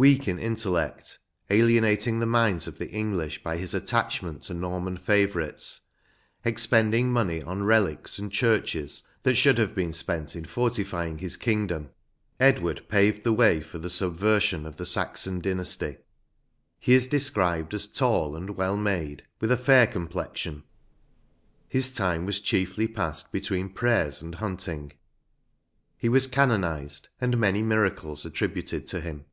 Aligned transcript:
Weak 0.00 0.28
in 0.28 0.38
intellect, 0.38 1.18
alienating 1.50 2.20
the 2.20 2.24
minds 2.24 2.68
of 2.68 2.78
the 2.78 2.88
English 2.88 3.42
by 3.42 3.56
his 3.56 3.74
attachment 3.74 4.44
to 4.44 4.54
Norman 4.54 4.96
fayoniites, 4.96 5.80
expending 6.44 7.10
money 7.12 7.42
on 7.42 7.64
relics 7.64 8.16
and 8.16 8.30
churches 8.30 9.02
that 9.24 9.34
should 9.34 9.58
have 9.58 9.74
been 9.74 9.92
spent 9.92 10.36
in 10.36 10.44
fortifying 10.44 11.18
his 11.18 11.36
kingdom^ 11.36 11.90
Edward 12.38 12.84
pAved 12.88 13.24
the 13.24 13.32
way 13.32 13.60
for 13.60 13.78
the 13.78 13.90
subversion 13.90 14.66
of 14.66 14.76
the 14.76 14.86
Saxon 14.86 15.40
dynasty: 15.40 15.96
he 16.78 16.94
is 16.94 17.08
described 17.08 17.74
as 17.74 17.88
tall 17.88 18.36
and 18.36 18.50
well 18.50 18.76
made, 18.76 19.24
with 19.40 19.50
a 19.50 19.56
fair 19.56 19.88
complexion; 19.88 20.62
his 21.68 21.90
time 21.92 22.24
was 22.24 22.38
chiefly 22.38 22.86
passed 22.86 23.32
between 23.32 23.68
prayers 23.68 24.22
and 24.22 24.36
hunting: 24.36 24.92
he 25.96 26.08
was 26.08 26.28
canonized, 26.28 27.08
and 27.20 27.36
many 27.36 27.62
miracles 27.64 28.24
attributed 28.24 28.86
to 28.86 29.00
him. 29.00 29.24